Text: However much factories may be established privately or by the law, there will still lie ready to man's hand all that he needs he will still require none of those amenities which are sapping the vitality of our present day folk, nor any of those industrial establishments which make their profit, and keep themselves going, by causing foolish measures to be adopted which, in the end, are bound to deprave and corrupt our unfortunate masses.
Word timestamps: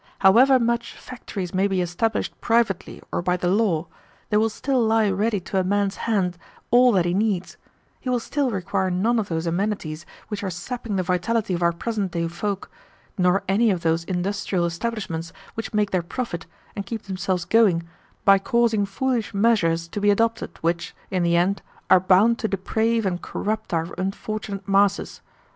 However 0.17 0.57
much 0.57 0.93
factories 0.95 1.53
may 1.53 1.67
be 1.67 1.79
established 1.79 2.33
privately 2.41 3.03
or 3.11 3.21
by 3.21 3.37
the 3.37 3.47
law, 3.49 3.85
there 4.31 4.39
will 4.39 4.49
still 4.49 4.83
lie 4.83 5.11
ready 5.11 5.39
to 5.41 5.63
man's 5.63 5.95
hand 6.09 6.39
all 6.71 6.91
that 6.93 7.05
he 7.05 7.13
needs 7.13 7.55
he 7.99 8.09
will 8.09 8.19
still 8.19 8.49
require 8.49 8.89
none 8.89 9.19
of 9.19 9.29
those 9.29 9.45
amenities 9.45 10.07
which 10.27 10.43
are 10.43 10.49
sapping 10.49 10.95
the 10.95 11.03
vitality 11.03 11.53
of 11.53 11.61
our 11.61 11.71
present 11.71 12.13
day 12.13 12.27
folk, 12.27 12.71
nor 13.15 13.43
any 13.47 13.69
of 13.69 13.81
those 13.81 14.03
industrial 14.05 14.65
establishments 14.65 15.31
which 15.53 15.71
make 15.71 15.91
their 15.91 16.01
profit, 16.01 16.47
and 16.75 16.87
keep 16.87 17.03
themselves 17.03 17.45
going, 17.45 17.83
by 18.25 18.39
causing 18.39 18.87
foolish 18.87 19.35
measures 19.35 19.87
to 19.87 20.01
be 20.01 20.09
adopted 20.09 20.49
which, 20.61 20.95
in 21.11 21.21
the 21.21 21.35
end, 21.35 21.61
are 21.91 21.99
bound 21.99 22.39
to 22.39 22.47
deprave 22.47 23.05
and 23.05 23.21
corrupt 23.21 23.71
our 23.71 23.93
unfortunate 23.99 24.67
masses. 24.67 25.21